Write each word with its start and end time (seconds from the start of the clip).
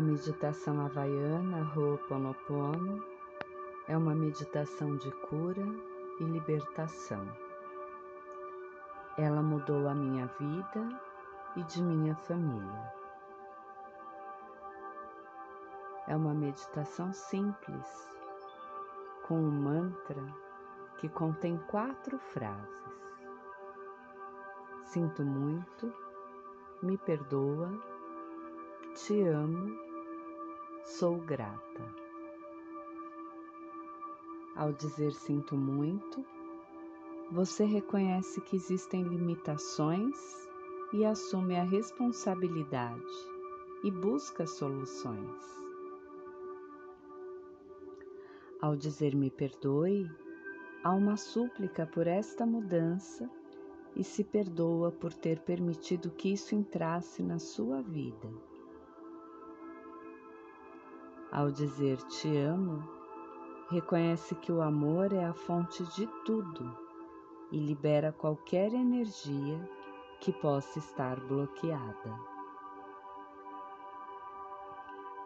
A 0.00 0.02
meditação 0.02 0.80
havaiana 0.80 1.70
Ho'oponopono 1.76 3.04
é 3.86 3.94
uma 3.94 4.14
meditação 4.14 4.96
de 4.96 5.10
cura 5.28 5.62
e 6.18 6.24
libertação. 6.24 7.22
Ela 9.18 9.42
mudou 9.42 9.86
a 9.86 9.94
minha 9.94 10.24
vida 10.40 10.88
e 11.54 11.62
de 11.64 11.82
minha 11.82 12.16
família. 12.16 12.94
É 16.08 16.16
uma 16.16 16.32
meditação 16.32 17.12
simples, 17.12 18.08
com 19.28 19.38
um 19.38 19.50
mantra 19.50 20.24
que 20.96 21.10
contém 21.10 21.58
quatro 21.68 22.18
frases. 22.18 23.04
Sinto 24.84 25.22
muito, 25.22 25.92
me 26.82 26.96
perdoa, 26.96 27.70
te 28.94 29.22
amo, 29.24 29.89
sou 30.84 31.16
grata. 31.18 31.94
Ao 34.56 34.72
dizer 34.72 35.12
sinto 35.12 35.56
muito, 35.56 36.24
você 37.30 37.64
reconhece 37.64 38.40
que 38.40 38.56
existem 38.56 39.02
limitações 39.02 40.16
e 40.92 41.04
assume 41.04 41.56
a 41.56 41.62
responsabilidade 41.62 43.04
e 43.84 43.90
busca 43.90 44.46
soluções. 44.46 45.44
Ao 48.60 48.76
dizer 48.76 49.14
me 49.14 49.30
perdoe, 49.30 50.10
há 50.82 50.92
uma 50.92 51.16
súplica 51.16 51.86
por 51.86 52.06
esta 52.06 52.44
mudança 52.44 53.30
e 53.96 54.04
se 54.04 54.22
perdoa 54.22 54.92
por 54.92 55.12
ter 55.12 55.40
permitido 55.40 56.10
que 56.10 56.32
isso 56.32 56.54
entrasse 56.54 57.22
na 57.22 57.38
sua 57.38 57.80
vida. 57.80 58.49
Ao 61.40 61.50
dizer 61.50 61.96
te 62.02 62.36
amo, 62.36 62.86
reconhece 63.70 64.34
que 64.34 64.52
o 64.52 64.60
amor 64.60 65.10
é 65.10 65.24
a 65.24 65.32
fonte 65.32 65.82
de 65.94 66.06
tudo 66.26 66.76
e 67.50 67.58
libera 67.58 68.12
qualquer 68.12 68.74
energia 68.74 69.58
que 70.20 70.34
possa 70.34 70.78
estar 70.78 71.18
bloqueada. 71.18 72.14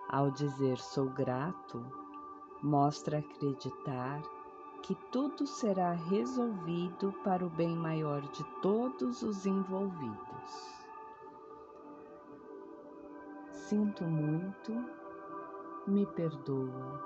Ao 0.09 0.31
dizer 0.31 0.79
sou 0.79 1.11
grato, 1.11 1.85
mostra 2.63 3.19
acreditar 3.19 4.23
que 4.85 4.95
tudo 5.11 5.49
será 5.49 5.95
resolvido 5.95 7.13
para 7.25 7.45
o 7.45 7.51
bem 7.51 7.75
maior 7.75 8.21
de 8.21 8.45
todos 8.63 9.23
os 9.23 9.47
envolvidos. 9.47 10.85
Sinto 13.51 14.05
muito, 14.05 15.04
me 15.87 16.07
perdoa, 16.07 17.01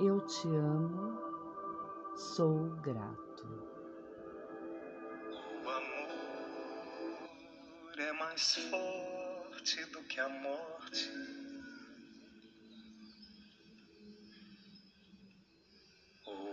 eu 0.00 0.20
te 0.26 0.48
amo, 0.48 1.18
sou 2.16 2.70
grato. 2.82 3.46
O 5.64 5.68
amor 5.68 6.08
é 7.98 8.12
mais 8.12 8.54
forte 8.70 9.84
do 9.86 10.02
que 10.04 10.20
a 10.20 10.28
morte. 10.28 11.40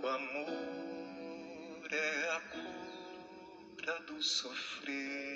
amor 0.08 1.94
é 1.94 2.30
a 2.30 2.42
cura 2.42 4.00
do 4.08 4.22
sofrer. 4.22 5.27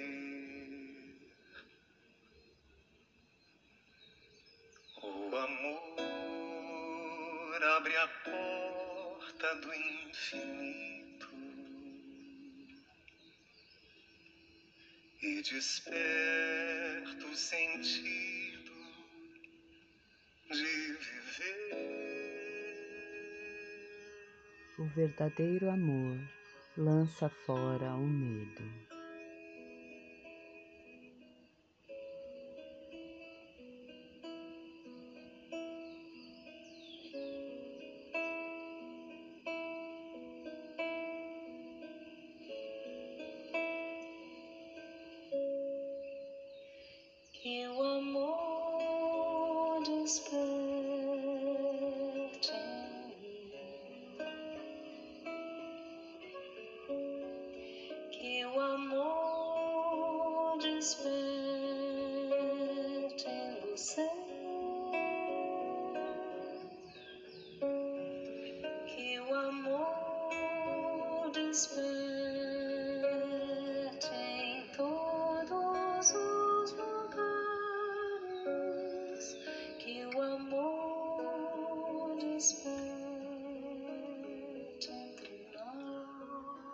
Abre 7.81 7.97
a 7.97 8.08
porta 8.08 9.56
do 9.56 9.74
infinito 9.74 11.30
e 15.24 15.42
desperta 15.42 17.25
o 17.25 17.36
sentido 17.36 18.72
de 20.52 20.94
viver. 20.94 21.72
O 24.78 24.86
verdadeiro 24.86 25.72
amor 25.72 26.20
lança 26.78 27.30
fora 27.47 27.96
o 27.96 28.06
medo. 28.06 29.00
Christmas. 60.81 61.10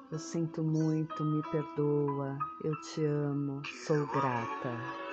Eu 0.10 0.20
sinto 0.20 0.64
muito, 0.64 1.22
me 1.26 1.42
perdoa, 1.52 2.38
eu 2.64 2.74
te 2.80 3.04
amo, 3.04 3.62
sou 3.86 4.08
grata. 4.08 5.07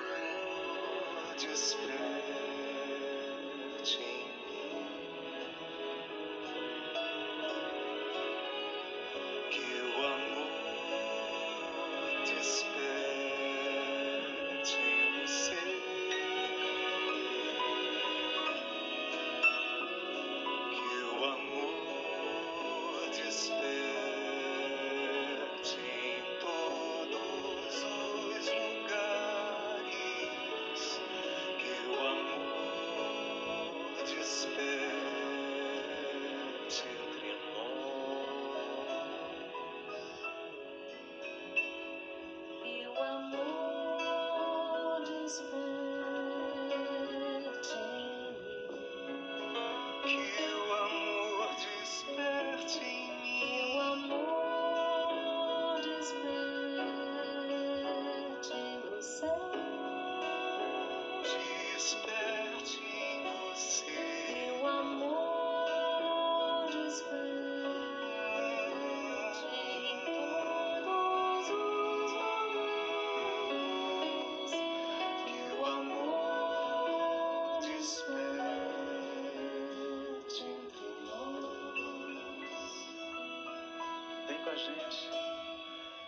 desperte 61.84 62.80
em 62.80 63.22
você. 63.22 63.84
Meu 64.32 64.66
amor 64.66 65.68
desperte 66.72 67.12
em 69.52 70.00
todos 70.06 71.44
os 71.50 72.10
lugares. 72.14 73.32
Que 75.26 75.40
o 75.52 75.62
amor 75.66 77.60
desperte 77.60 78.14
em 80.42 80.52
nós. 81.04 82.72
Vem 84.26 84.38
com 84.42 84.50
a 84.50 84.56
gente. 84.56 85.10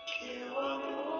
Que 0.07 0.31
o 0.49 0.59
amor 0.59 1.16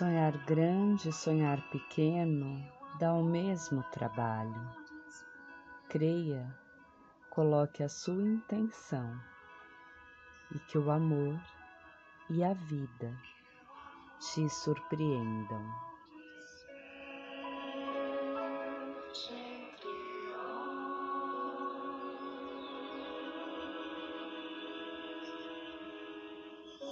Sonhar 0.00 0.32
grande 0.46 1.12
sonhar 1.12 1.60
pequeno 1.68 2.66
dá 2.98 3.12
o 3.12 3.22
mesmo 3.22 3.82
trabalho. 3.92 4.66
Creia, 5.90 6.56
coloque 7.28 7.82
a 7.82 7.88
sua 7.90 8.22
intenção 8.22 9.20
e 10.54 10.58
que 10.58 10.78
o 10.78 10.90
amor 10.90 11.38
e 12.30 12.42
a 12.42 12.54
vida 12.54 13.14
te 14.18 14.48
surpreendam. 14.48 15.89